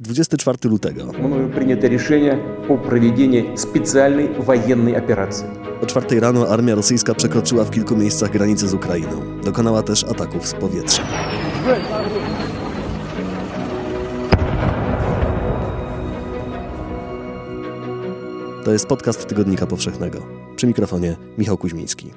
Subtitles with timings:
[0.00, 1.12] 24 lutego.
[1.12, 5.46] Мною принято решение о проведении специальной военной операции.
[5.82, 9.40] O czwartej rano armia rosyjska przekroczyła w kilku miejscach granice z Ukrainą.
[9.44, 11.02] Dokonała też ataków z powietrza.
[18.64, 20.26] To jest podcast Tygodnika Powszechnego.
[20.56, 22.10] Przy mikrofonie Michał Kuźmiński.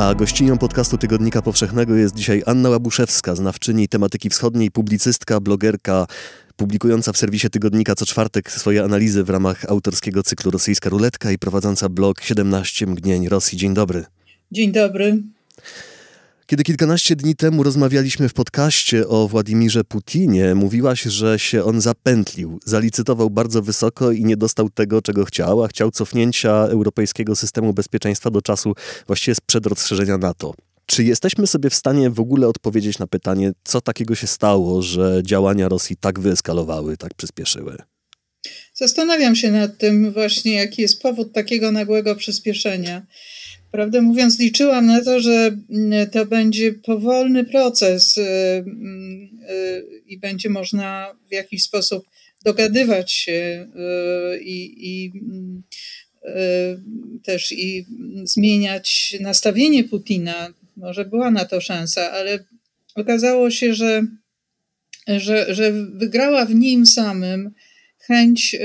[0.00, 6.06] A gościnią podcastu Tygodnika Powszechnego jest dzisiaj Anna Łabuszewska, znawczyni tematyki wschodniej, publicystka, blogerka,
[6.56, 11.38] publikująca w serwisie Tygodnika co czwartek swoje analizy w ramach autorskiego cyklu Rosyjska Ruletka i
[11.38, 13.58] prowadząca blog 17 Mgnień Rosji.
[13.58, 14.04] Dzień dobry.
[14.52, 15.22] Dzień dobry.
[16.50, 22.60] Kiedy kilkanaście dni temu rozmawialiśmy w podcaście o Władimirze Putinie, mówiłaś, że się on zapętlił,
[22.64, 28.30] zalicytował bardzo wysoko i nie dostał tego, czego chciał, a chciał cofnięcia europejskiego systemu bezpieczeństwa
[28.30, 28.74] do czasu
[29.06, 30.54] właściwie sprzed rozszerzenia NATO.
[30.86, 35.22] Czy jesteśmy sobie w stanie w ogóle odpowiedzieć na pytanie, co takiego się stało, że
[35.26, 37.76] działania Rosji tak wyeskalowały, tak przyspieszyły?
[38.74, 43.06] Zastanawiam się nad tym właśnie, jaki jest powód takiego nagłego przyspieszenia.
[43.70, 48.22] Prawdę mówiąc, liczyłam na to, że mm, to będzie powolny proces y,
[49.50, 52.06] y, i będzie można w jakiś sposób
[52.44, 53.66] dogadywać się
[54.34, 55.12] y, i, i
[57.22, 57.86] też i
[58.24, 60.54] zmieniać nastawienie Putina.
[60.76, 62.44] Może była na to szansa, ale
[62.94, 64.02] okazało się, że,
[65.08, 67.50] że, że wygrała w nim samym
[67.98, 68.56] chęć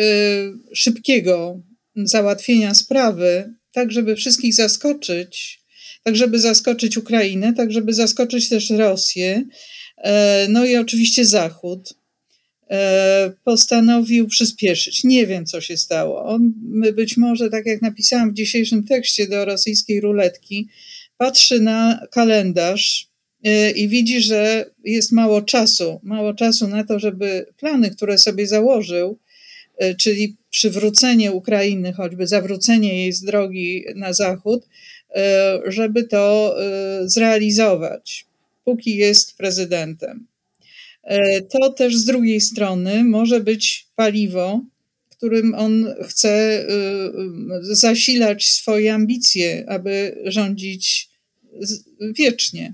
[0.74, 1.62] szybkiego
[1.96, 5.62] załatwienia sprawy tak żeby wszystkich zaskoczyć,
[6.04, 9.44] tak żeby zaskoczyć Ukrainę, tak żeby zaskoczyć też Rosję,
[9.98, 11.94] e, no i oczywiście Zachód
[12.70, 15.04] e, postanowił przyspieszyć.
[15.04, 16.26] Nie wiem, co się stało.
[16.26, 16.54] On
[16.94, 20.68] być może, tak jak napisałam w dzisiejszym tekście do rosyjskiej ruletki,
[21.18, 23.08] patrzy na kalendarz
[23.44, 28.48] e, i widzi, że jest mało czasu, mało czasu na to, żeby plany, które sobie
[28.48, 29.20] założył,
[30.00, 34.68] czyli przywrócenie Ukrainy, choćby zawrócenie jej z drogi na zachód,
[35.16, 38.26] e, żeby to e, zrealizować,
[38.66, 40.28] póki jest prezydentem.
[41.50, 44.62] To też z drugiej strony może być paliwo,
[45.10, 46.66] którym on chce
[47.62, 51.10] zasilać swoje ambicje, aby rządzić
[52.18, 52.74] wiecznie.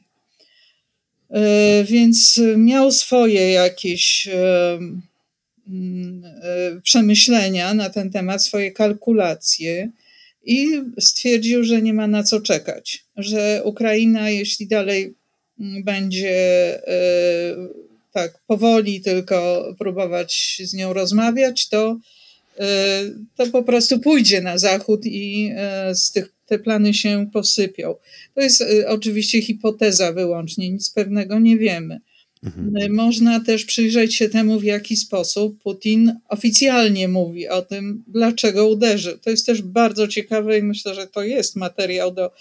[1.84, 4.30] Więc miał swoje jakieś
[6.84, 9.92] przemyślenia na ten temat, swoje kalkulacje
[10.46, 10.68] i
[11.00, 15.14] stwierdził, że nie ma na co czekać, że Ukraina, jeśli dalej
[15.60, 16.30] mm, będzie
[16.88, 17.56] e,
[18.12, 22.00] tak powoli tylko próbować z nią rozmawiać, to,
[22.60, 23.02] e,
[23.36, 25.52] to po prostu pójdzie na zachód i
[25.94, 27.96] z tych, te plany się posypią.
[28.36, 32.00] To jest oczywiście hipoteza wyłącznie, nic pewnego nie wiemy.
[32.44, 32.78] Mhm.
[32.78, 38.68] Y, można też przyjrzeć się temu, w jaki sposób Putin oficjalnie mówi o tym, dlaczego
[38.68, 39.18] uderzył.
[39.18, 42.32] To jest też bardzo ciekawe i myślę, że to jest materiał do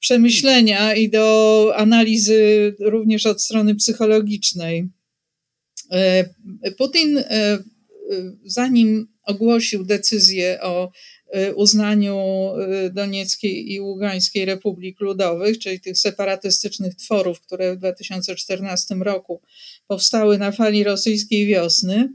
[0.00, 4.88] przemyślenia i do analizy również od strony psychologicznej.
[6.66, 7.24] Y, Putin, y,
[8.44, 10.92] zanim ogłosił decyzję o
[11.54, 12.18] uznaniu
[12.86, 19.40] y, Donieckiej i Ługańskiej Republik Ludowych, czyli tych separatystycznych tworów, które w 2014 roku
[19.86, 22.12] powstały na fali rosyjskiej wiosny,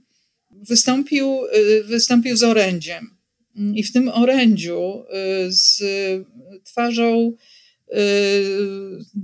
[0.51, 3.15] wystąpił, y, wystąpił z orędziem.
[3.75, 5.03] I w tym orędziu
[5.47, 5.81] z
[6.63, 7.33] twarzą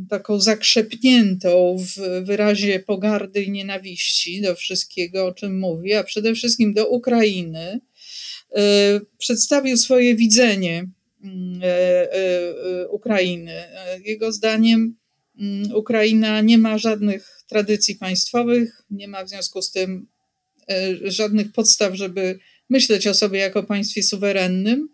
[0.09, 6.73] taką zakrzepniętą w wyrazie pogardy i nienawiści do wszystkiego, o czym mówi, a przede wszystkim
[6.73, 7.79] do Ukrainy,
[9.17, 10.89] przedstawił swoje widzenie
[11.23, 13.63] mm, e, e, Ukrainy.
[14.05, 14.95] Jego zdaniem
[15.39, 20.07] mm, Ukraina nie ma żadnych tradycji państwowych, nie ma w związku z tym
[21.03, 22.39] żadnych podstaw, żeby
[22.69, 24.89] myśleć o sobie jako państwie suwerennym.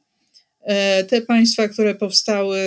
[1.09, 2.59] Te państwa, które powstały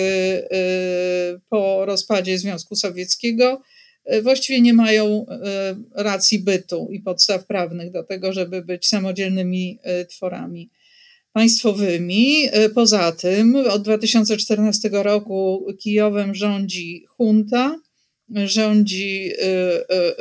[1.49, 3.61] po rozpadzie Związku Sowieckiego,
[4.21, 5.25] właściwie nie mają
[5.95, 9.79] racji bytu i podstaw prawnych do tego, żeby być samodzielnymi
[10.09, 10.69] tworami
[11.35, 12.47] państwowymi.
[12.51, 17.79] E, poza tym od 2014 roku Kijowem rządzi junta,
[18.29, 19.45] rządzi e,
[19.89, 20.15] e,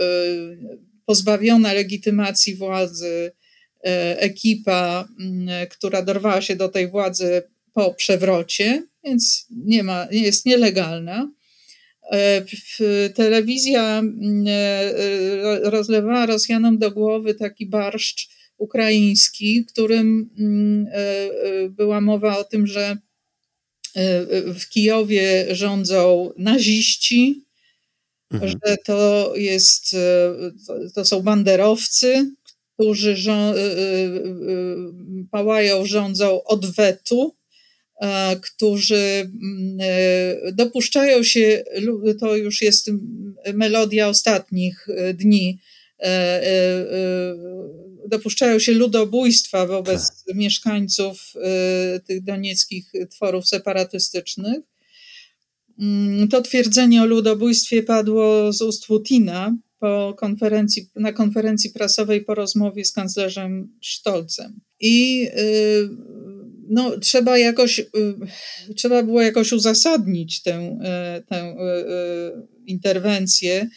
[1.07, 3.33] pozbawiona legitymacji władzy
[4.17, 5.09] ekipa,
[5.71, 7.43] która dorwała się do tej władzy
[7.73, 11.31] po przewrocie, więc nie ma, jest nielegalna.
[13.15, 14.03] Telewizja
[15.62, 18.29] rozlewała Rosjanom do głowy taki barszcz
[18.59, 20.31] ukraiński, którym
[21.71, 22.97] była mowa o tym, że
[24.55, 27.45] w Kijowie rządzą naziści,
[28.33, 28.53] mhm.
[28.53, 29.97] że to jest,
[30.95, 32.31] to są banderowcy,
[32.75, 33.17] którzy
[35.31, 37.35] pałają, rządzą odwetu,
[38.43, 41.65] którzy mm, e, dopuszczają się,
[42.21, 42.91] to już jest
[43.55, 45.59] melodia ostatnich e, dni,
[46.01, 46.43] e,
[48.09, 50.37] dopuszczają się ludobójstwa wobec tak.
[50.37, 51.33] mieszkańców
[52.06, 54.59] tych donieckich tworów separatystycznych.
[55.81, 62.35] Mm, to twierdzenie o ludobójstwie padło z ust Putina po konferencji, na konferencji prasowej po
[62.35, 64.61] rozmowie z kanclerzem Stolcem.
[64.81, 65.29] I
[66.69, 67.85] no, trzeba jakoś, y,
[68.77, 70.79] trzeba było jakoś uzasadnić tę,
[71.19, 71.55] y, tę y,
[72.67, 73.69] interwencję,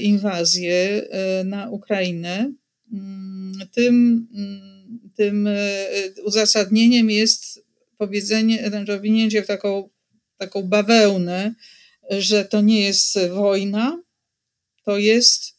[0.00, 1.08] inwazję
[1.44, 2.52] na Ukrainę.
[2.92, 5.48] Mm, tym, mm, tym
[6.24, 7.64] uzasadnieniem jest
[7.98, 9.88] powiedzenie, zawinięcie w taką,
[10.36, 11.54] taką bawełnę,
[12.10, 14.02] że to nie jest wojna,
[14.84, 15.54] to jest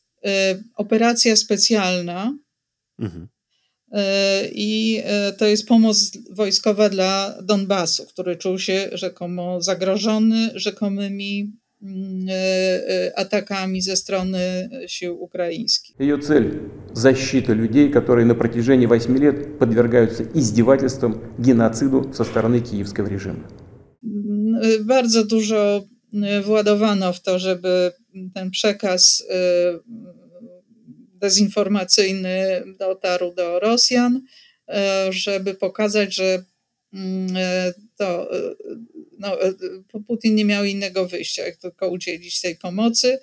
[0.76, 2.38] operacja specjalna.
[3.00, 3.39] Mhm E,
[4.53, 11.53] I e, to jest pomoc wojskowa dla Donbasu, który czuł się rzekomo zagrożony rzekomymi
[11.83, 15.97] mm, e, atakami ze strony sił ukraińskich.
[16.01, 23.09] Ее цель – защита людей, которые на протяжении 8 лет подвергаются издевательствам, геноциду со стороны киевского
[23.09, 23.49] режима.
[24.81, 25.85] Bardzo dużo
[26.45, 27.93] władowano w to, żeby
[28.35, 29.23] ten przekaz
[31.20, 34.22] dezinformacyjny dotarł do Rosjan,
[34.68, 36.44] e, żeby pokazać, że
[36.94, 38.56] mm, e, to e,
[39.20, 39.38] no,
[40.08, 43.20] Putin nie miał innego wyjścia, jak tylko udzielić tej pomocy.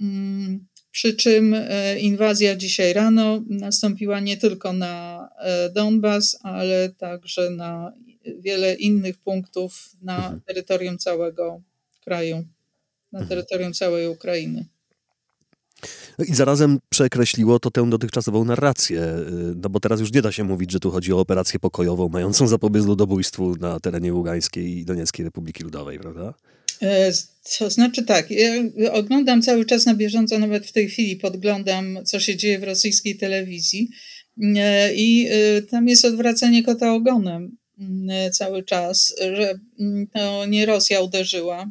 [0.00, 1.56] Mm, przy czym
[2.00, 5.28] inwazja dzisiaj rano nastąpiła nie tylko na
[5.72, 7.92] Donbas, ale także na
[8.38, 10.40] wiele innych punktów na mhm.
[10.40, 11.62] terytorium całego
[12.04, 12.44] kraju,
[13.12, 13.28] na mhm.
[13.28, 14.64] terytorium całej Ukrainy.
[16.18, 20.32] No I zarazem przekreśliło to tę dotychczasową narrację, y, no bo teraz już nie da
[20.32, 24.84] się mówić, że tu chodzi o operację pokojową mającą zapobiec ludobójstwu na terenie Ługańskiej i
[24.84, 26.34] Donieckiej Republiki Ludowej, prawda?
[26.82, 27.12] E,
[27.58, 32.20] to znaczy tak, ja oglądam cały czas na bieżąco, nawet w tej chwili podglądam, co
[32.20, 33.88] się dzieje w rosyjskiej telewizji
[34.56, 37.56] e, i e, tam jest odwracanie kota ogonem
[38.32, 39.54] cały czas, że
[40.12, 41.70] to nie Rosja uderzyła,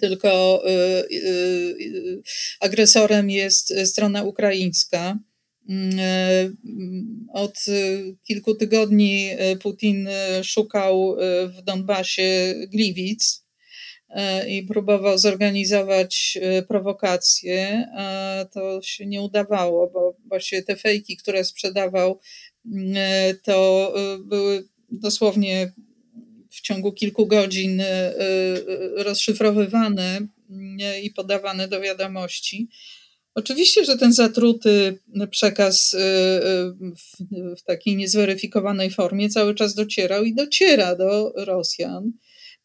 [0.00, 0.70] tylko y,
[1.12, 2.22] y, y,
[2.60, 5.18] agresorem jest strona ukraińska.
[7.32, 7.64] Od
[8.26, 9.30] kilku tygodni
[9.62, 10.08] Putin
[10.42, 11.16] szukał
[11.48, 13.44] w Donbasie Gliwic
[14.48, 16.38] i próbował zorganizować
[16.68, 17.88] prowokację.
[18.52, 22.20] To się nie udawało, bo właściwie te fejki, które sprzedawał,
[23.42, 23.92] to
[24.24, 25.72] były dosłownie
[26.64, 32.68] ciągu kilku godzin y, y, rozszyfrowywane y, i podawane do wiadomości.
[33.34, 34.98] Oczywiście, że ten zatruty
[35.30, 35.96] przekaz
[37.56, 42.12] w, takiej niezweryfikowanej formie cały czas docierał i dociera do Rosjan.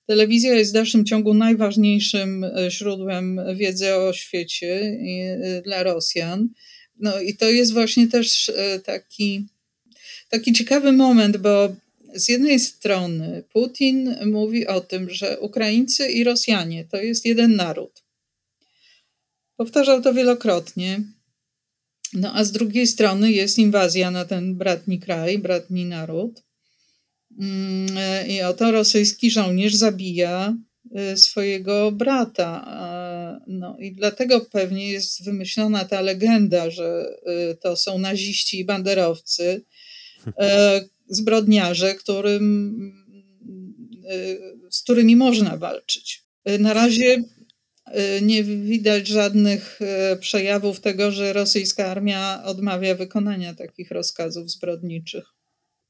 [0.07, 4.98] Telewizja jest w dalszym ciągu najważniejszym źródłem wiedzy o świecie
[5.63, 6.50] dla Rosjan.
[7.00, 8.52] No i to jest właśnie też
[8.86, 9.45] taki,
[10.30, 11.69] taki ciekawy moment, bo
[12.15, 18.04] z jednej strony Putin mówi o tym, że Ukraińcy i Rosjanie to jest jeden naród.
[19.56, 21.01] Powtarzał to wielokrotnie.
[22.13, 26.44] No a z drugiej strony jest inwazja na ten bratni kraj, bratni naród.
[27.39, 30.57] Mm, I oto rosyjski żołnierz zabija
[31.13, 32.66] y, swojego brata.
[33.47, 37.16] No i dlatego pewnie jest wymyślona ta legenda, że
[37.51, 39.66] y, to są naziści i banderowcy,
[40.28, 40.31] y,
[41.09, 42.75] zbrodniarze, którym,
[44.11, 44.39] y,
[44.69, 46.23] z którymi można walczyć.
[46.49, 49.80] Y, na razie y, nie widać żadnych
[50.19, 55.25] przejawów tego, że rosyjska armia odmawia wykonania takich rozkazów zbrodniczych.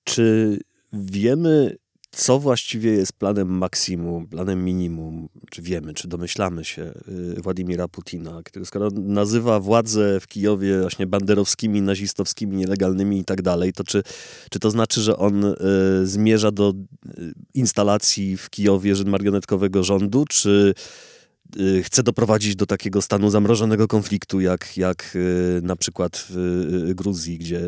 [0.03, 0.57] Czy
[0.93, 1.77] wiemy,
[2.11, 6.93] co właściwie jest planem maksimum, planem minimum, czy wiemy, czy domyślamy się
[7.37, 13.41] y, Władimira Putina, który skoro nazywa władze w Kijowie właśnie banderowskimi, nazistowskimi, nielegalnymi i tak
[13.41, 14.03] dalej, to czy,
[14.51, 15.55] czy to znaczy, że on y,
[16.03, 20.73] zmierza do y, instalacji w Kijowie marionetkowego rządu, czy
[21.83, 26.37] chce doprowadzić do takiego stanu zamrożonego konfliktu, jak, jak y, na przykład w
[26.89, 27.61] y, Gruzji, gdzie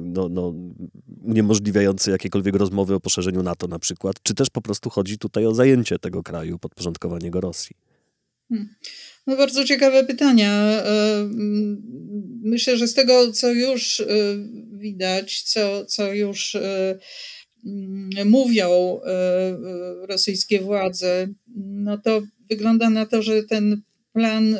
[0.00, 0.54] no, no,
[1.22, 5.54] uniemożliwiający jakiekolwiek rozmowy o poszerzeniu NATO na przykład, czy też po prostu chodzi tutaj o
[5.54, 7.76] zajęcie tego kraju, podporządkowanie go Rosji?
[8.48, 8.68] Hmm.
[9.26, 10.82] No bardzo ciekawe pytania.
[12.42, 14.02] Myślę, że z tego, co już
[14.72, 16.56] widać, co, co już
[18.24, 19.00] mówią
[20.08, 24.58] rosyjskie władze, no to wygląda na to, że ten plan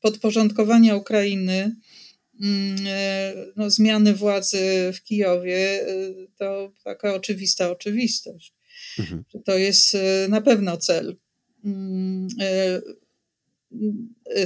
[0.00, 1.76] podporządkowania Ukrainy
[2.40, 5.88] Mm, e, no, zmiany władzy w Kijowie e,
[6.36, 8.54] to taka oczywista oczywistość.
[8.98, 9.24] Mhm.
[9.44, 9.96] To jest
[10.28, 11.16] na pewno cel.
[11.64, 12.28] Mm,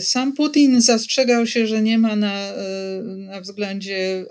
[0.00, 2.52] sam Putin zastrzegał się, że nie ma na,
[3.02, 4.26] na względzie,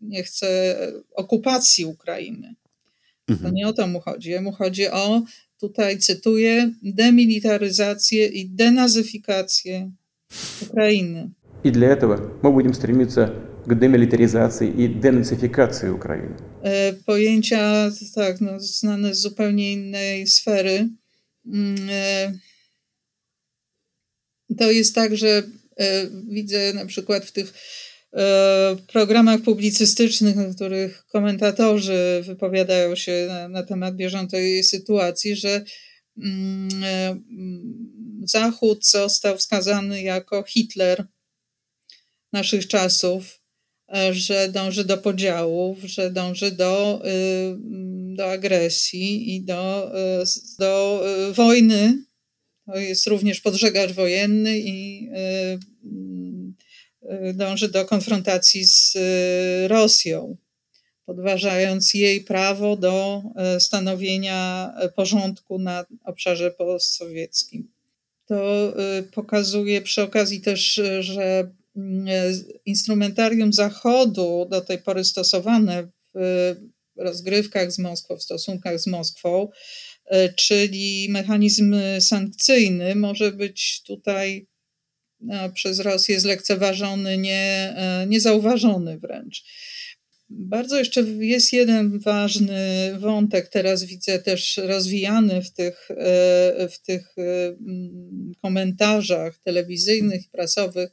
[0.00, 0.76] nie chce
[1.12, 2.54] okupacji Ukrainy.
[3.31, 3.49] Mhm.
[3.49, 4.39] To nie o to mu chodzi.
[4.39, 5.23] Mu chodzi o,
[5.59, 9.91] tutaj cytuję, demilitaryzację i denazyfikację
[10.61, 11.29] Ukrainy.
[11.63, 13.33] И для этого мы будем стремиться
[13.65, 16.35] к демилитаризации и денацификации Украины.
[17.05, 20.89] Pojęcia, tak, no, znane z zupełnie innej sfery.
[24.57, 25.43] To jest tak, że
[26.27, 27.53] widzę na przykład w tych
[28.86, 35.64] programach publicystycznych, w których komentatorzy wypowiadają się na, na temat bieżącej sytuacji, że
[38.24, 41.06] Zachód został wskazany jako Hitler
[42.32, 43.40] naszych czasów,
[43.94, 47.56] e, że dąży do podziałów, że dąży do, y,
[48.16, 49.92] do agresji i do,
[50.58, 51.04] do
[51.34, 52.04] wojny.
[52.66, 55.08] To jest również podżegacz wojenny i
[57.34, 58.96] dąży do konfrontacji z
[59.66, 60.36] Rosją,
[61.06, 63.22] podważając jej prawo do
[63.58, 67.72] stanowienia porządku na obszarze postsowieckim.
[68.26, 68.72] To
[69.12, 71.50] pokazuje przy okazji też, że
[72.66, 76.54] instrumentarium Zachodu, do tej pory stosowane w
[76.96, 79.48] rozgrywkach z Moskwą, w stosunkach z Moskwą,
[80.36, 84.46] czyli mechanizm sankcyjny, może być tutaj
[85.54, 89.44] przez Rosję zlekceważony, nie, e, niezauważony wręcz.
[90.30, 92.58] Bardzo jeszcze jest jeden ważny
[92.98, 95.88] wątek, teraz widzę też rozwijany w tych,
[96.70, 97.14] w tych
[98.42, 100.90] komentarzach telewizyjnych, prasowych,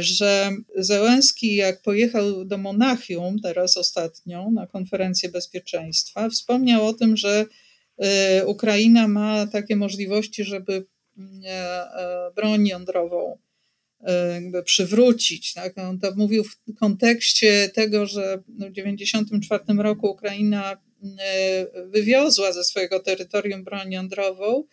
[0.00, 7.46] że Zełenski, jak pojechał do Monachium teraz ostatnio na konferencję bezpieczeństwa, wspomniał o tym, że
[7.98, 10.97] e, Ukraina ma takie możliwości, żeby e, e,
[12.34, 13.38] broń jądrową
[14.34, 15.54] jakby przywrócić.
[15.54, 15.78] Tak?
[15.78, 20.76] On to mówił w kontekście tego, że w 1994 roku Ukraina
[21.86, 24.64] wywiozła ze swojego terytorium broń jądrową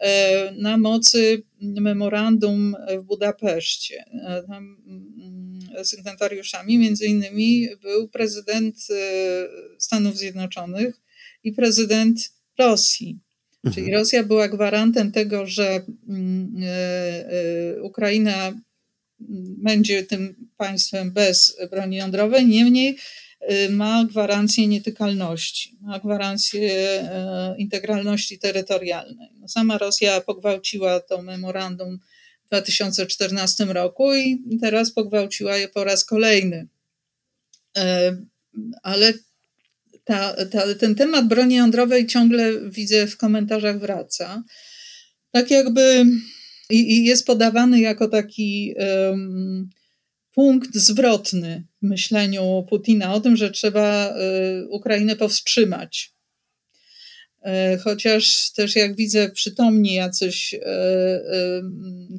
[0.00, 4.04] E, na mocy memorandum w Budapeszcie.
[4.26, 8.94] E, tam mm, sygnatariuszami między innymi był prezydent e,
[9.78, 11.00] Stanów Zjednoczonych
[11.44, 12.18] i prezydent
[12.58, 13.18] Rosji.
[13.66, 13.74] Mhm.
[13.74, 16.56] Czyli Rosja była gwarantem tego, że mm,
[17.82, 18.52] Ukraina
[19.58, 22.46] będzie tym państwem bez broni jądrowej.
[22.46, 22.96] Niemniej
[23.50, 29.28] Y, ma gwarancję nietykalności, ma gwarancję e, integralności terytorialnej.
[29.40, 31.98] No sama Rosja pogwałciła to memorandum
[32.44, 36.66] w 2014 roku i teraz pogwałciła je po raz kolejny.
[37.76, 38.16] E,
[38.82, 39.12] ale
[40.06, 44.42] ta, ta, ten temat broni jądrowej ciągle widzę w komentarzach wraca.
[45.30, 46.06] Tak jakby
[46.70, 49.70] i, i jest podawany jako taki um,
[50.32, 56.12] punkt zwrotny w myśleniu Putina o tym, że trzeba y, Ukrainę powstrzymać.
[57.46, 60.60] Y, chociaż też jak widzę przytomni jacyś y,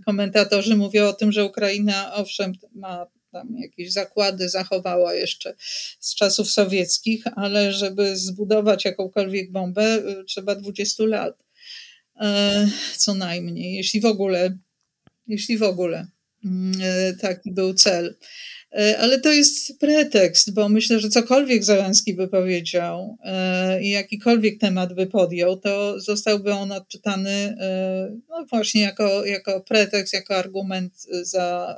[0.05, 5.55] komentatorzy mówią o tym, że Ukraina owszem ma tam jakieś zakłady zachowała jeszcze
[5.99, 11.43] z czasów sowieckich, ale żeby zbudować jakąkolwiek bombę trzeba 20 lat.
[12.97, 14.57] Co najmniej, jeśli w ogóle,
[15.27, 16.07] jeśli w ogóle.
[16.47, 18.15] Mm, e, taki był cel.
[18.71, 24.59] E, ale to jest pretekst, bo myślę, że cokolwiek Załęski by powiedział e, i jakikolwiek
[24.59, 27.57] temat by podjął, to zostałby on odczytany
[28.29, 31.77] no właśnie jako, jako pretekst, jako argument za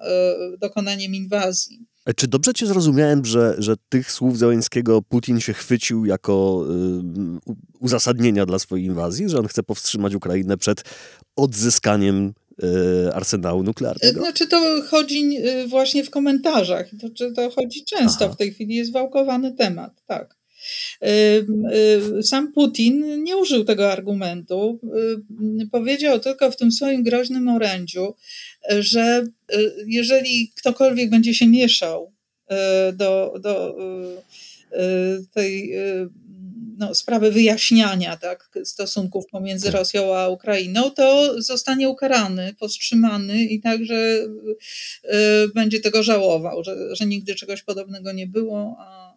[0.59, 1.85] dokonaniem inwazji.
[2.15, 6.65] Czy dobrze cię zrozumiałem, że, że tych słów Załęskiego Putin się chwycił jako
[7.79, 10.83] uzasadnienia dla swojej inwazji, że on chce powstrzymać Ukrainę przed
[11.35, 12.33] odzyskaniem
[13.13, 14.19] arsenału nuklearnego?
[14.19, 16.89] Znaczy to chodzi e, właśnie w komentarzach.
[17.17, 18.25] To, to chodzi często.
[18.25, 18.33] Aha.
[18.33, 20.35] W tej chwili jest wałkowany temat, tak.
[21.01, 24.79] E, sam Putin nie użył tego argumentu.
[25.71, 28.13] Powiedział tylko w tym swoim groźnym orędziu,
[28.79, 29.25] że
[29.87, 32.11] jeżeli ktokolwiek będzie się mieszał
[32.93, 33.75] do, do
[35.33, 35.73] tej
[36.79, 39.75] no, sprawę wyjaśniania tak, stosunków pomiędzy tak.
[39.75, 45.09] Rosją a Ukrainą, to zostanie ukarany, powstrzymany i także y,
[45.55, 49.09] będzie tego żałował, że, że nigdy czegoś podobnego nie było, a,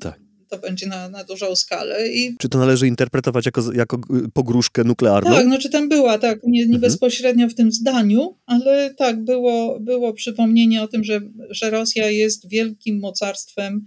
[0.00, 2.08] tak to będzie na, na dużą skalę.
[2.08, 2.36] I...
[2.38, 4.00] Czy to należy interpretować jako, jako
[4.32, 5.30] pogróżkę nuklearną?
[5.30, 6.80] Tak, no czy tam była, tak, nie, nie mhm.
[6.80, 12.48] bezpośrednio w tym zdaniu, ale tak, było, było przypomnienie o tym, że, że Rosja jest
[12.48, 13.86] wielkim mocarstwem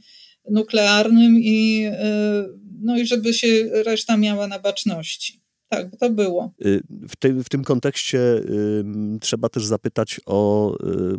[0.51, 2.45] nuklearnym i, e,
[2.83, 5.43] no i żeby się reszta miała na baczności.
[5.73, 6.51] Tak, to było.
[6.65, 8.83] Y, w, w tym kontekście y,
[9.21, 11.17] trzeba też zapytać o y,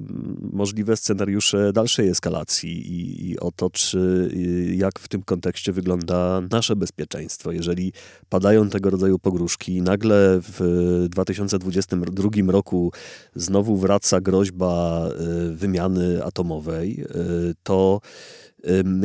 [0.53, 3.99] możliwe scenariusze dalszej eskalacji i, i o to, czy
[4.33, 7.53] y, jak w tym kontekście wygląda nasze bezpieczeństwo.
[7.53, 7.93] Jeżeli
[8.29, 12.93] padają tego rodzaju pogróżki i nagle w 2022 roku
[13.35, 15.09] znowu wraca groźba
[15.51, 18.01] y, wymiany atomowej, y, to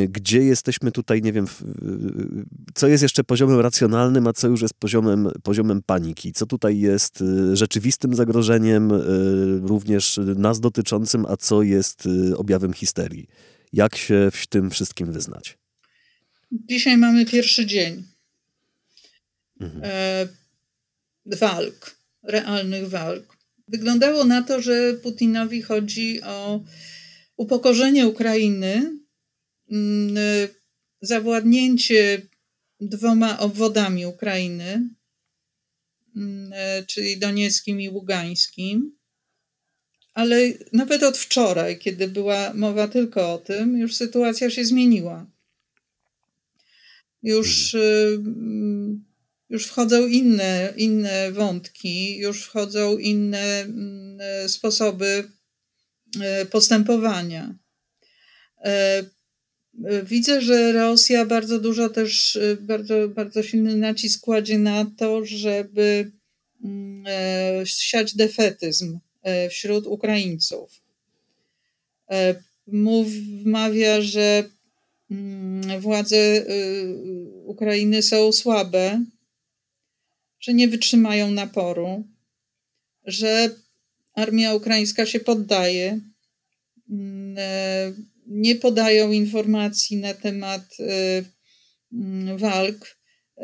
[0.10, 1.46] gdzie jesteśmy tutaj, nie wiem,
[2.74, 6.34] co jest jeszcze poziomem racjonalnym, a co już jest poziomem, poziomem paniki.
[6.34, 12.74] Co tutaj jest y, rzeczywistym zagrożeniem, y, również nas dotyczącym, a co jest y, objawem
[12.74, 13.28] histerii.
[13.74, 15.58] Jak się w tym wszystkim wyznać?
[16.52, 18.04] Dzisiaj mamy pierwszy dzień
[19.60, 19.82] mhm.
[19.84, 20.28] e,
[21.26, 23.38] walk, realnych walk.
[23.68, 26.64] Wyglądało na to, że Putinowi chodzi o
[27.38, 29.00] upokorzenie Ukrainy
[31.02, 32.22] zawładnięcie
[32.82, 34.90] dwoma obwodami Ukrainy,
[36.16, 38.98] mm, y, czyli donieckim i ługańskim.
[40.14, 45.26] Ale nawet od wczoraj, kiedy była mowa tylko o tym, już sytuacja się zmieniła.
[47.24, 49.06] Już, y, mm,
[49.50, 53.66] już wchodzą inne, inne wątki, już wchodzą inne
[54.48, 55.32] sposoby
[56.52, 57.56] postępowania.
[60.04, 66.12] Widzę, że Rosja bardzo dużo też, y, bardzo, bardzo silny nacisk kładzie na to, żeby
[66.64, 70.82] mm, e, siać defetyzm e, wśród Ukraińców.
[72.12, 72.36] E,
[72.68, 73.08] mów,
[73.46, 74.44] mawia, że
[75.12, 76.96] mm, władze y,
[77.46, 79.06] Ukrainy są słabe,
[80.40, 82.04] że nie wytrzymają naporu,
[83.06, 83.50] że
[84.14, 86.00] armia ukraińska się poddaje
[86.90, 91.26] mm, nie podają informacji na temat y,
[91.94, 92.98] mm, walk
[93.38, 93.44] y,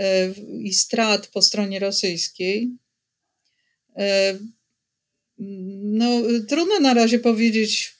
[0.61, 2.77] i strat po stronie rosyjskiej.
[3.99, 4.03] Y,
[5.37, 7.95] no, trudno na razie powiedzieć,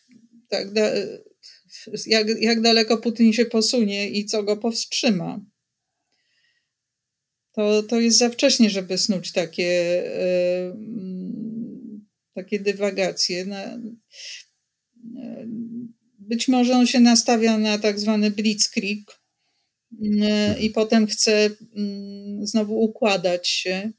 [0.50, 0.67] tak,
[2.06, 5.45] jak, jak daleko Putin się posunie i co go powstrzyma.
[7.52, 10.04] To, to jest za wcześnie, żeby snuć takie,
[10.71, 13.45] mm, takie dywagacje.
[16.28, 19.20] Być może on się nastawia na tak zwany blitzkrieg
[20.02, 23.92] mm, i potem chce mm, znowu układać się.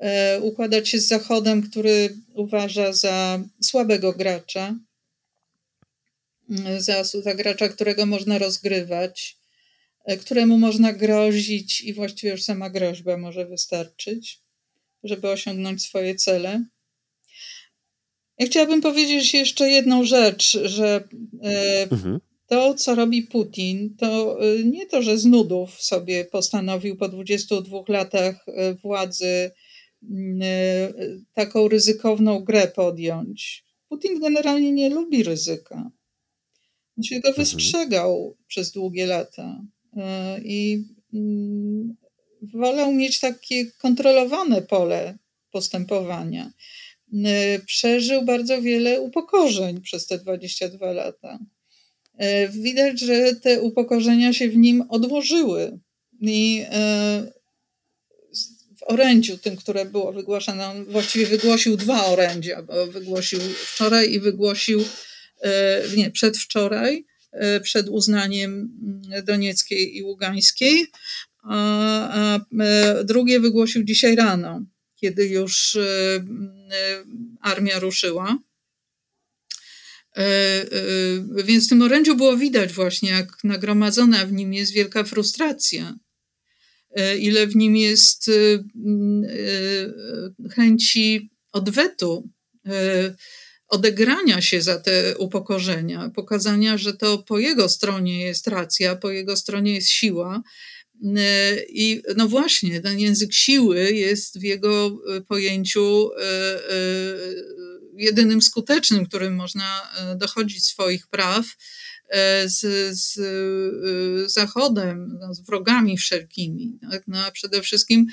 [0.00, 4.74] E, układać się z Zachodem, który uważa za słabego gracza,
[6.50, 9.36] mm, za, za gracza, którego można rozgrywać,
[10.04, 14.40] e, któremu można grozić i właściwie już sama groźba może wystarczyć,
[15.04, 16.64] żeby osiągnąć swoje cele.
[18.38, 21.08] Ja chciałabym powiedzieć jeszcze jedną rzecz, że
[21.42, 22.20] e, mhm.
[22.46, 27.78] to, co robi Putin, to e, nie to, że z nudów sobie postanowił po 22
[27.88, 29.50] latach e, władzy
[31.34, 33.64] taką ryzykowną grę podjąć.
[33.88, 35.90] Putin generalnie nie lubi ryzyka.
[36.98, 37.46] On się go mhm.
[37.46, 39.62] wystrzegał przez długie lata
[40.44, 41.96] i mm,
[42.54, 45.18] wolał mieć takie kontrolowane pole
[45.50, 46.52] postępowania.
[47.12, 51.38] Y, przeżył bardzo wiele upokorzeń przez te 22 lata.
[52.22, 55.78] Y, widać, że te upokorzenia się w nim odłożyły.
[56.20, 57.32] I y,
[58.78, 63.40] w orędziu, tym, które było wygłaszane, on właściwie wygłosił dwa orędzia, bo wygłosił
[63.74, 64.84] wczoraj i wygłosił,
[65.96, 67.04] nie, przedwczoraj,
[67.62, 68.78] przed uznaniem
[69.10, 70.86] mm, Donieckiej i Ługańskiej,
[71.42, 74.64] a, a drugie wygłosił dzisiaj rano
[75.00, 76.24] kiedy już y, y,
[77.40, 78.38] armia ruszyła.
[80.18, 80.22] Y,
[81.44, 85.98] więc w tym orędziu było widać właśnie, jak nagromadzona w nim jest wielka frustracja,
[87.18, 88.30] ile w nim jest
[90.54, 92.28] chęci odwetu,
[93.68, 99.36] odegrania się za te upokorzenia, pokazania, że to po jego stronie jest racja, po jego
[99.36, 100.42] stronie jest siła,
[101.68, 106.78] i no właśnie, ten język siły jest w jego e, pojęciu e, e,
[107.96, 109.82] jedynym skutecznym, którym można
[110.16, 111.46] dochodzić swoich praw
[112.46, 112.60] z,
[112.98, 113.20] z
[114.32, 116.78] Zachodem, no, z wrogami wszelkimi.
[116.90, 117.02] Tak?
[117.06, 118.06] No, a przede wszystkim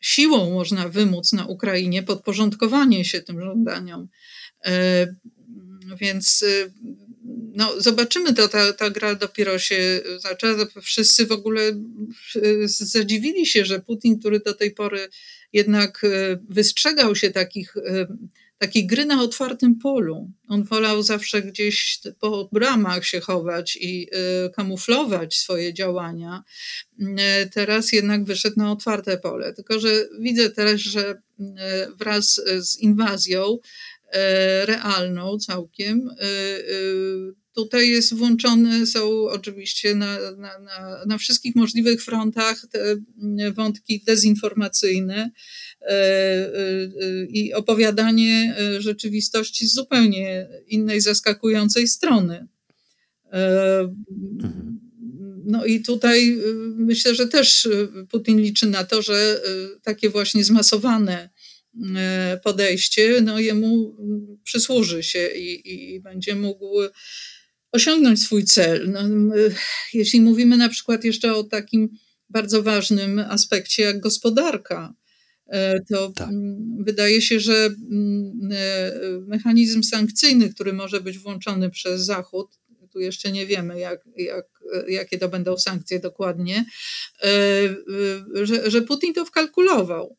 [0.00, 4.08] siłą można wymóc na Ukrainie podporządkowanie się tym żądaniom.
[6.00, 6.44] Więc
[7.54, 10.66] no, zobaczymy, to ta, ta gra dopiero się zaczęła.
[10.82, 11.62] Wszyscy w ogóle
[12.66, 15.08] zadziwili się, że Putin, który do tej pory
[15.52, 18.06] jednak e, wystrzegał się takich, e,
[18.58, 20.30] takiej gry na otwartym polu.
[20.48, 26.44] On wolał zawsze gdzieś po bramach się chować i e, kamuflować swoje działania.
[27.54, 29.52] Teraz jednak wyszedł na otwarte pole.
[29.52, 31.22] Tylko, że widzę też, że
[31.98, 33.58] wraz z inwazją
[34.66, 36.10] realną całkiem,
[37.58, 44.02] tutaj jest włączone, są oczywiście na, na, na, na wszystkich możliwych frontach te mm, wątki
[44.06, 45.30] dezinformacyjne
[45.80, 46.50] e, e,
[47.28, 52.46] i opowiadanie e, rzeczywistości z zupełnie innej, zaskakującej strony.
[53.32, 54.78] Mhm.
[55.44, 56.38] No i tutaj
[56.76, 57.68] myślę, że też
[58.10, 59.40] Putin liczy na to, że
[59.82, 61.30] takie właśnie zmasowane
[62.44, 63.96] podejście no jemu
[64.44, 66.80] przysłuży się i, i będzie mógł
[67.72, 68.90] osiągnąć swój cel.
[68.90, 69.00] No,
[69.94, 71.88] jeśli mówimy na przykład jeszcze o takim
[72.28, 74.94] bardzo ważnym aspekcie jak gospodarka,
[75.46, 76.30] e, to tak.
[76.80, 77.70] wydaje się, że e,
[79.26, 82.58] mechanizm sankcyjny, który może być włączony przez Zachód,
[82.92, 84.46] tu jeszcze nie wiemy, jak, jak,
[84.88, 86.64] jakie to będą sankcje dokładnie,
[87.22, 87.28] e,
[88.46, 90.16] że, że Putin to wkalkulował,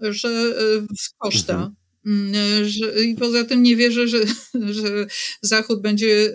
[0.00, 0.54] że
[0.98, 1.54] w koszta.
[1.54, 1.74] Mhm.
[2.06, 4.18] Mm, że, I poza tym nie wierzę, że,
[4.80, 5.06] że
[5.42, 6.30] Zachód będzie e,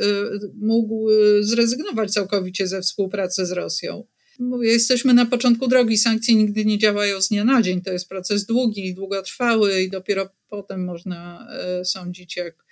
[0.62, 4.04] mógł e, zrezygnować całkowicie ze współpracy z Rosją.
[4.39, 5.98] Mówię, jesteśmy na początku drogi.
[5.98, 7.82] Sankcje nigdy nie działają z dnia na dzień.
[7.82, 12.65] To jest proces długi, długotrwały i dopiero potem można e, sądzić, jak,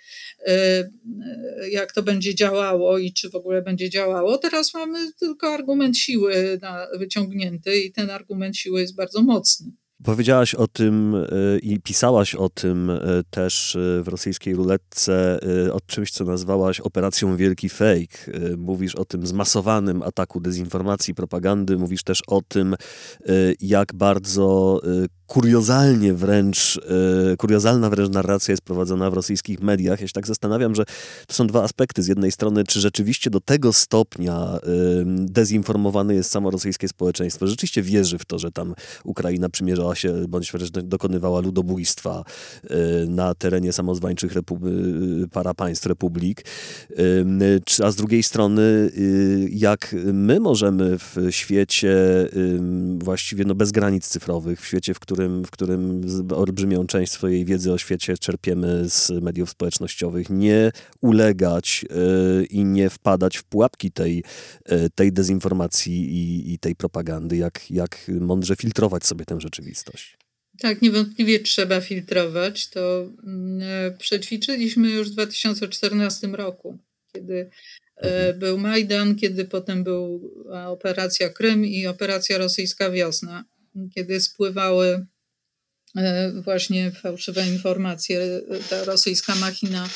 [1.70, 4.38] jak to będzie działało i czy w ogóle będzie działało.
[4.38, 9.72] Teraz mamy tylko argument siły na, wyciągnięty i ten argument siły jest bardzo mocny.
[10.04, 15.40] Powiedziałaś o tym e, i pisałaś o tym e, też e, w rosyjskiej ruletce,
[15.72, 18.32] o czymś, co nazwałaś operacją Wielki Fake.
[18.56, 22.76] Mówisz o tym zmasowanym ataku dezinformacji, propagandy, mówisz też o tym,
[23.60, 24.80] jak bardzo
[25.28, 26.80] kuriozalnie wręcz,
[27.32, 30.00] e, kuriozalna wręcz narracja jest prowadzona w rosyjskich mediach.
[30.00, 30.84] Ja się tak zastanawiam, że
[31.26, 32.02] to są dwa aspekty.
[32.02, 34.58] Z jednej strony, czy rzeczywiście do tego stopnia e,
[35.06, 40.52] dezinformowane jest samo rosyjskie społeczeństwo, rzeczywiście wierzy w to, że tam Ukraina przymierzała się, bądź
[40.52, 42.24] wręcz dokonywała ludobójstwa
[42.64, 44.32] e, na terenie samozwańczych
[45.32, 46.44] para państw republik.
[47.84, 48.90] A z drugiej strony,
[49.50, 51.96] jak my możemy w świecie
[52.98, 56.02] właściwie no bez granic cyfrowych, w świecie, w którym którym, w którym
[56.34, 61.84] olbrzymią część swojej wiedzy o świecie czerpiemy z mediów społecznościowych, nie ulegać
[62.42, 64.24] y, i nie wpadać w pułapki tej,
[64.72, 70.18] y, tej dezinformacji i, i tej propagandy, jak, jak mądrze filtrować sobie tę rzeczywistość.
[70.60, 72.70] Tak, niewątpliwie trzeba filtrować.
[72.70, 76.78] To mm, przećwiczyliśmy już w 2014 roku,
[77.12, 77.50] kiedy
[77.96, 78.38] e, mhm.
[78.38, 83.44] był Majdan, kiedy potem była operacja Krym i operacja rosyjska wiosna
[83.94, 85.06] kiedy spływały
[85.96, 89.88] e, właśnie fałszywe informacje, ta rosyjska machina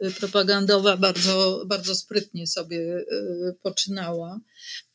[0.00, 3.04] e, propagandowa bardzo, bardzo sprytnie sobie e,
[3.62, 4.40] poczynała.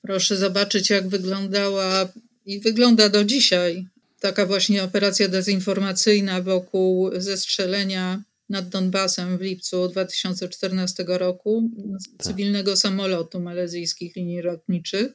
[0.02, 2.08] Proszę zobaczyć, jak wyglądała
[2.46, 3.88] i wygląda do dzisiaj
[4.20, 11.70] taka właśnie operacja dezinformacyjna wokół zestrzelenia nad Donbasem w lipcu 2014 roku
[12.18, 12.28] tak.
[12.28, 15.08] cywilnego samolotu malezyjskich linii lotniczych.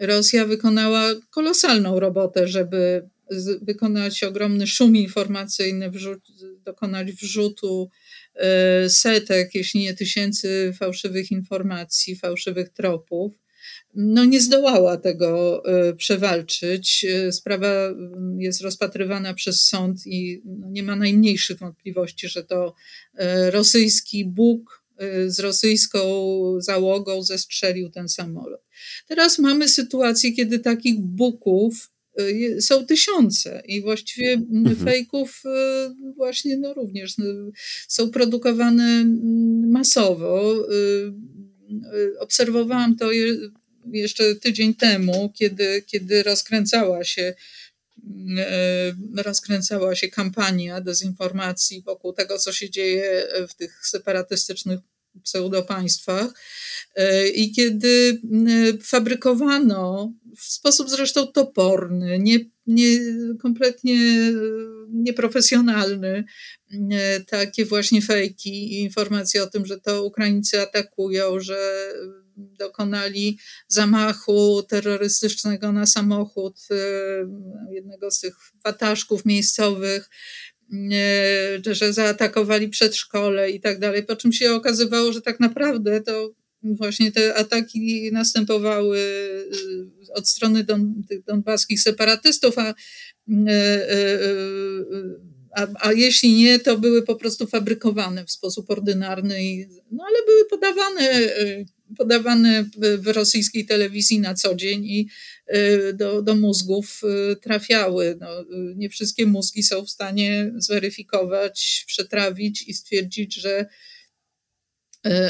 [0.00, 3.08] Rosja wykonała kolosalną robotę, żeby
[3.62, 6.20] wykonać ogromny szum informacyjny, wrzut,
[6.64, 7.90] dokonać wrzutu
[8.34, 13.32] e, setek, jeśli nie tysięcy fałszywych informacji, fałszywych tropów.
[13.94, 17.04] No nie zdołała tego e, przewalczyć.
[17.04, 17.68] E, sprawa
[18.38, 22.74] jest rozpatrywana przez sąd i no, nie ma najmniejszych wątpliwości, że to
[23.50, 24.79] rosyjski Bóg
[25.26, 26.00] z rosyjską
[26.60, 28.60] załogą zestrzelił ten samolot.
[29.08, 34.76] Teraz mamy sytuację, kiedy takich buków y, są tysiące i właściwie mhm.
[34.76, 35.48] fejków y,
[36.16, 37.14] właśnie no również
[37.88, 39.04] są produkowane
[39.66, 40.66] masowo.
[42.18, 43.10] Obserwowałam to
[43.92, 47.34] jeszcze tydzień temu, kiedy, kiedy rozkręcała się
[49.16, 54.80] rozkręcała się kampania dezinformacji wokół tego, co się dzieje w tych separatystycznych
[55.22, 56.32] pseudopaństwach.
[56.96, 58.20] E, I kiedy
[58.82, 62.98] fabrykowano w sposób zresztą toporny, nie, nie,
[63.42, 63.98] kompletnie
[64.88, 66.24] nieprofesjonalny.
[67.26, 71.92] Takie właśnie fejki i informacje o tym, że to Ukraińcy atakują, że
[72.58, 76.56] dokonali zamachu terrorystycznego na samochód
[77.70, 80.10] jednego z tych wataszków miejscowych
[81.70, 87.12] że zaatakowali przedszkole i tak dalej, po czym się okazywało, że tak naprawdę to właśnie
[87.12, 92.74] te ataki następowały y, od strony don, tych donbaskich separatystów, a,
[95.56, 100.44] a, a, jeśli nie, to były po prostu fabrykowane w sposób ordynarny, no ale były
[100.50, 101.10] podawane,
[101.96, 102.64] podawane
[102.98, 105.08] w rosyjskiej telewizji na co dzień i
[105.94, 107.02] do, do mózgów
[107.42, 108.16] trafiały.
[108.20, 108.28] No,
[108.76, 113.66] nie wszystkie mózgi są w stanie zweryfikować, przetrawić i stwierdzić, że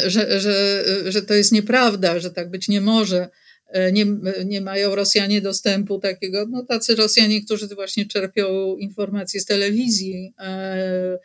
[0.07, 3.29] że, że, że to jest nieprawda, że tak być nie może.
[3.70, 4.06] E, nie,
[4.44, 11.18] nie mają Rosjanie dostępu takiego, no tacy Rosjanie, którzy właśnie czerpią informacje z telewizji, e,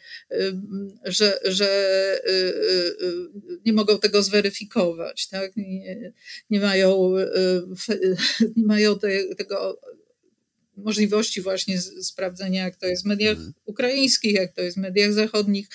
[1.05, 1.69] że, że
[3.65, 5.55] nie mogą tego zweryfikować, tak?
[5.55, 6.13] nie,
[6.49, 7.11] nie mają,
[8.57, 9.79] nie mają te, tego
[10.77, 13.53] możliwości właśnie sprawdzenia, jak to jest w mediach mhm.
[13.65, 15.67] ukraińskich, jak to jest w mediach zachodnich.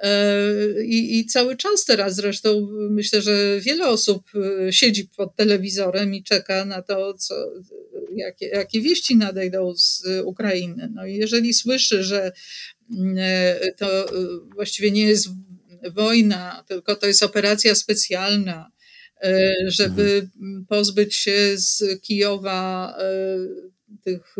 [0.00, 6.14] E, I, I, cały czas teraz zresztą myślę, że wiele osób e, siedzi pod telewizorem
[6.14, 7.34] i czeka na to, co,
[8.16, 10.90] jakie, jakie wieści nadejdą z Ukrainy.
[10.94, 12.32] No i jeżeli słyszy, że
[12.90, 14.06] mm, e, to
[14.54, 15.28] właściwie nie jest
[15.94, 18.70] wojna, tylko to jest operacja specjalna,
[19.66, 20.66] żeby mhm.
[20.68, 22.96] pozbyć się z Kijowa
[24.04, 24.36] tych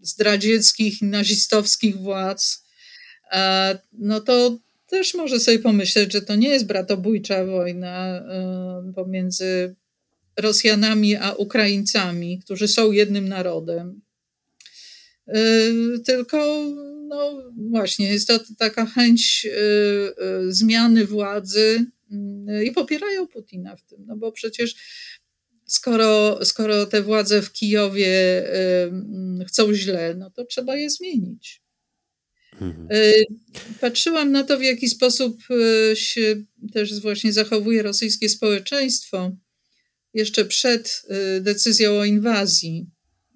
[0.00, 2.67] zdradzieckich, nazistowskich władz,
[3.92, 9.74] no to też może sobie pomyśleć, że to nie jest bratobójcza wojna e, pomiędzy
[10.36, 14.00] Rosjanami a Ukraińcami, którzy są jednym narodem.
[15.26, 15.42] E,
[16.04, 16.64] tylko,
[17.08, 19.58] no właśnie, jest to taka chęć e,
[20.48, 24.74] zmiany władzy mm, i popierają Putina w tym, no bo przecież
[25.66, 28.44] skoro, skoro te władze w Kijowie
[29.46, 31.67] chcą źle, no to trzeba je zmienić.
[32.60, 32.88] Mhm.
[32.90, 33.12] E,
[33.80, 36.42] patrzyłam na to, w jaki sposób e, się
[36.72, 39.36] też właśnie zachowuje rosyjskie społeczeństwo
[40.14, 42.86] jeszcze przed e, decyzją o inwazji.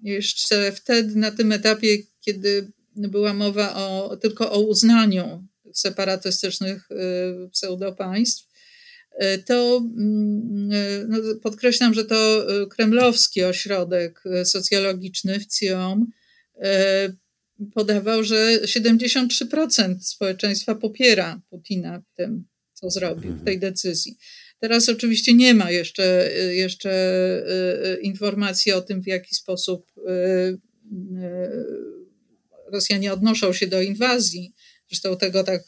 [0.01, 6.89] Jeszcze wtedy, na tym etapie, kiedy była mowa o, tylko o uznaniu separatystycznych
[7.51, 8.47] pseudopaństw,
[9.45, 10.69] to mm,
[11.07, 16.11] no, podkreślam, że to kremlowski ośrodek socjologiczny w CIOM
[17.73, 24.17] podawał, że 73% społeczeństwa popiera Putina w tym, co zrobił, w tej decyzji.
[24.63, 30.57] Teraz oczywiście nie ma jeszcze, jeszcze e, e, informacji o tym, w jaki sposób e,
[32.71, 34.53] Rosjanie odnoszą się do inwazji.
[34.89, 35.63] Zresztą tego tak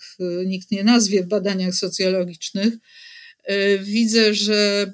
[0.46, 2.74] nikt nie nazwie w badaniach socjologicznych.
[3.82, 4.92] Widzę, że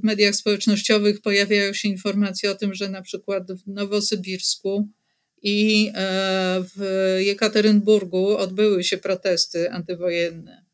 [0.00, 4.88] w mediach społecznościowych pojawiają się informacje o tym, że na przykład w Nowosybirsku
[5.42, 10.64] i e, w Jekaterynburgu odbyły się protesty antywojenne.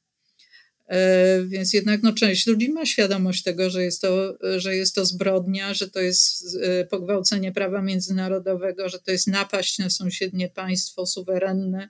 [0.89, 5.05] E, więc jednak no, część ludzi ma świadomość tego, że jest, to, że jest to
[5.05, 11.07] zbrodnia, że to jest e, pogwałcenie prawa międzynarodowego, że to jest napaść na sąsiednie państwo
[11.07, 11.89] suwerenne,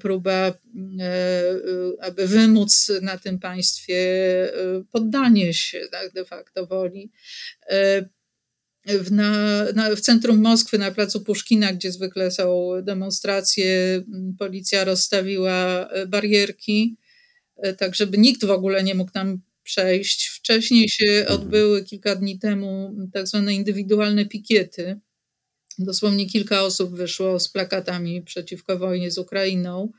[0.00, 0.54] próba,
[2.00, 3.98] aby wymóc na tym państwie
[4.92, 7.12] poddanie się tak, de facto woli
[8.86, 14.02] w, na, na, w centrum Moskwy, na placu Puszkina, gdzie zwykle są demonstracje,
[14.38, 16.96] policja rozstawiła e, barierki,
[17.56, 20.26] e, tak żeby nikt w ogóle nie mógł tam przejść.
[20.28, 25.00] Wcześniej się odbyły kilka dni temu tak zwane indywidualne pikiety.
[25.78, 29.92] Dosłownie kilka osób wyszło z plakatami przeciwko wojnie z Ukrainą.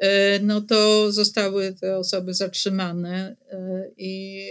[0.00, 3.36] E, no to zostały te osoby zatrzymane
[3.96, 4.44] i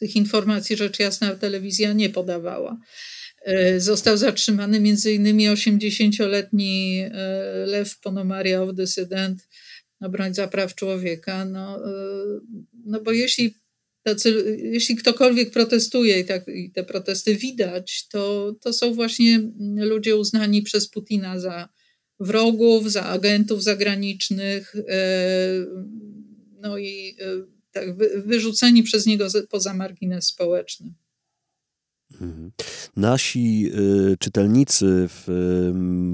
[0.00, 2.80] tych informacji rzecz jasna telewizja nie podawała.
[3.42, 5.38] E, został zatrzymany m.in.
[5.38, 7.10] 80-letni e,
[7.66, 9.48] Lew Ponomariow, dysydent,
[10.00, 11.44] obrońca praw człowieka.
[11.44, 11.92] No, e,
[12.84, 13.54] no bo jeśli,
[14.02, 19.40] tacy, jeśli ktokolwiek protestuje i, tak, i te protesty widać, to, to są właśnie
[19.76, 21.68] ludzie uznani przez Putina za
[22.20, 24.74] wrogów, za agentów zagranicznych.
[26.60, 27.16] No i
[27.72, 30.94] tak, wyrzuceni przez niego poza margines społeczny.
[32.20, 32.52] Mhm.
[32.96, 33.70] Nasi
[34.12, 35.28] y, czytelnicy w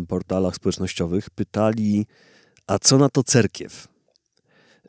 [0.04, 2.06] y, portalach społecznościowych pytali,
[2.66, 3.88] a co na to cerkiew?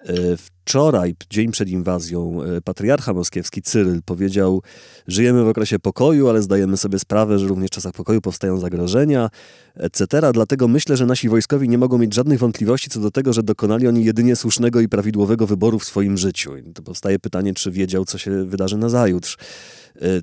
[0.09, 4.61] Y, Wczoraj, dzień przed inwazją, patriarcha moskiewski Cyryl powiedział:
[5.07, 9.29] Żyjemy w okresie pokoju, ale zdajemy sobie sprawę, że również w czasach pokoju powstają zagrożenia,
[9.75, 10.21] etc.
[10.33, 13.87] Dlatego myślę, że nasi wojskowi nie mogą mieć żadnych wątpliwości co do tego, że dokonali
[13.87, 16.57] oni jedynie słusznego i prawidłowego wyboru w swoim życiu.
[16.57, 19.37] I to powstaje pytanie, czy wiedział, co się wydarzy na zajutrz.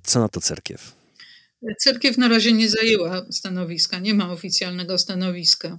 [0.02, 0.92] Co na to cerkiew?
[1.80, 5.78] Cerkiew na razie nie zajęła stanowiska, nie ma oficjalnego stanowiska.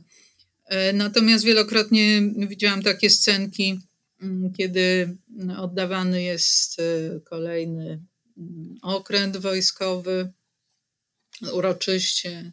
[0.66, 3.80] E, natomiast wielokrotnie widziałam takie scenki,
[4.58, 5.18] kiedy
[5.58, 8.04] oddawany jest e, kolejny
[8.38, 10.32] mm, okręt wojskowy
[11.54, 12.52] uroczyście,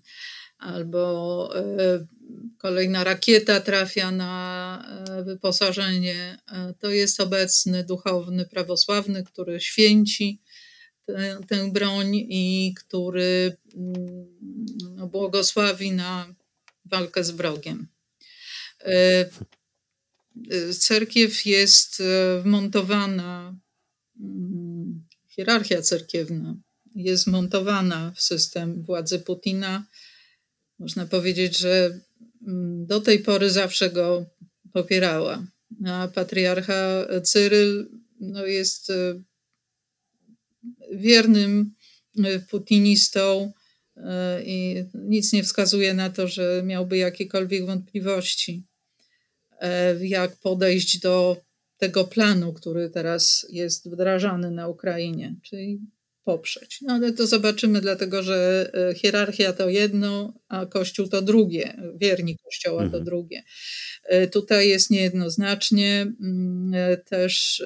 [0.58, 2.06] albo e,
[2.58, 6.38] kolejna rakieta trafia na wyposażenie.
[6.78, 10.40] To jest obecny duchowny prawosławny, który święci
[11.06, 14.26] tę, tę broń i który mm,
[14.96, 16.34] no, błogosławi na
[16.84, 17.86] walkę z wrogiem.
[20.50, 23.56] E, cerkiew jest e, wmontowana,
[24.20, 26.56] mm, hierarchia cerkiewna
[26.94, 29.86] jest montowana w system władzy Putina.
[30.78, 32.00] Można powiedzieć, że
[32.46, 34.26] mm, do tej pory zawsze go
[34.72, 35.46] popierała.
[35.86, 37.90] A patriarcha Cyryl
[38.20, 38.92] no, jest
[40.92, 41.74] wiernym
[42.50, 43.52] putinistą
[44.44, 48.66] i nic nie wskazuje na to, że miałby jakiekolwiek wątpliwości.
[49.62, 51.36] E, jak podejść do
[51.76, 55.80] tego planu, który teraz jest wdrażany na Ukrainie, czyli
[56.24, 56.78] poprzeć.
[56.82, 62.38] No ale to zobaczymy, dlatego że e, hierarchia to jedno, a Kościół to drugie, wierni
[62.38, 62.90] Kościoła mhm.
[62.92, 63.42] to drugie.
[64.04, 66.06] E, tutaj jest niejednoznacznie.
[66.20, 66.72] Mm,
[67.04, 67.64] też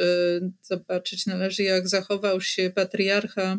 [0.63, 3.59] zobaczyć należy, jak zachował się patriarcha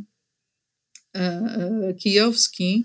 [1.99, 2.83] kijowski,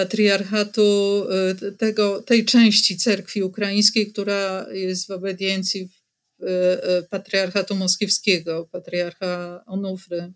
[0.00, 1.26] patriarchatu
[1.62, 8.68] y, tego, tej części cerkwi ukraińskiej, która jest w obediencji y, y, patriarchatu moskiewskiego.
[8.72, 10.32] Patriarcha Onufry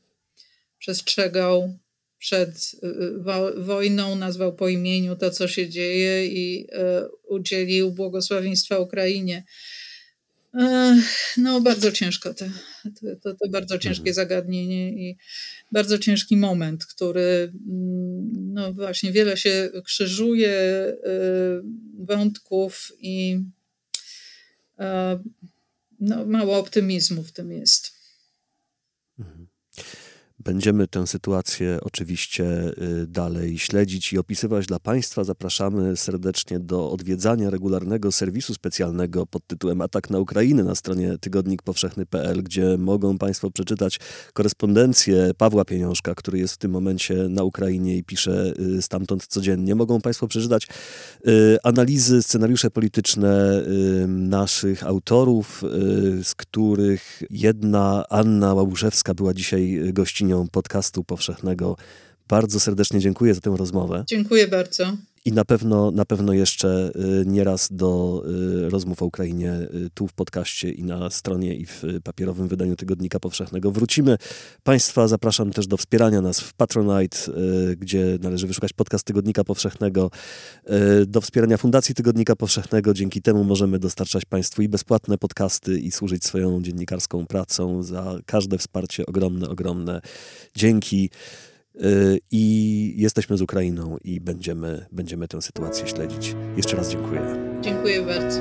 [0.79, 1.79] przestrzegał
[2.19, 2.77] przed
[3.57, 6.67] wojną, nazwał po imieniu to, co się dzieje i
[7.29, 9.45] udzielił błogosławieństwa Ukrainie.
[11.37, 12.45] No, bardzo ciężko to,
[13.23, 14.15] to, to bardzo ciężkie mhm.
[14.15, 15.17] zagadnienie i
[15.73, 20.95] bardzo ciężki moment, który mm, no właśnie wiele się krzyżuje y,
[21.99, 23.41] wątków i
[26.01, 28.04] no, mało optymizmu w tym jest.
[30.45, 32.45] Będziemy tę sytuację oczywiście
[33.03, 35.25] y, dalej śledzić i opisywać dla Państwa.
[35.25, 42.43] Zapraszamy serdecznie do odwiedzania regularnego serwisu specjalnego pod tytułem Atak na Ukrainę na stronie tygodnikpowszechny.pl,
[42.43, 44.01] gdzie mogą Państwo przeczytać
[44.33, 49.75] korespondencję Pawła Pieniążka, który jest w tym momencie na Ukrainie i pisze y, stamtąd codziennie.
[49.75, 50.69] Mogą Państwo przeczytać
[51.27, 53.63] y, analizy, scenariusze polityczne
[54.09, 55.63] naszych autorów,
[56.23, 61.77] z których jedna Anna Łabuszewska była dzisiaj gościnią podcastu powszechnego.
[62.29, 64.05] Bardzo serdecznie dziękuję za tę rozmowę.
[64.07, 64.97] Dziękuję bardzo.
[65.27, 68.23] I na pewno, na pewno jeszcze y, nieraz do
[68.67, 72.77] y, rozmów o Ukrainie y, tu w podcaście i na stronie i w papierowym wydaniu
[72.77, 74.17] Tygodnika Powszechnego wrócimy.
[74.63, 77.19] Państwa zapraszam też do wspierania nas w Patronite,
[77.77, 80.11] gdzie należy wyszukać podcast Tygodnika Powszechnego,
[81.07, 82.95] do wspierania Fundacji Tygodnika Powszechnego.
[82.95, 87.83] Dzięki temu możemy dostarczać Państwu i bezpłatne podcasty i służyć swoją dziennikarską pracą.
[87.83, 90.01] Za każde wsparcie ogromne, ogromne
[90.57, 91.11] dzięki.
[91.83, 96.37] Y, I jesteśmy z Ukrainą i będziemy, będziemy tę sytuację śledzić.
[96.57, 97.21] Jeszcze raz dziękuję.
[97.61, 98.41] Dziękuję bardzo.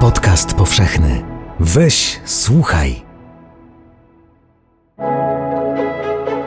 [0.00, 1.22] Podcast powszechny.
[1.60, 3.02] Weź, słuchaj.